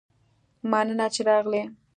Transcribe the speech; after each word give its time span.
مننه 0.69 1.07
چې 1.13 1.21
راغلي 1.29 1.63